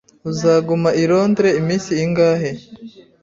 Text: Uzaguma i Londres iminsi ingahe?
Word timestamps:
Uzaguma 0.29 0.89
i 1.01 1.03
Londres 1.11 1.55
iminsi 1.61 1.91
ingahe? 2.05 2.49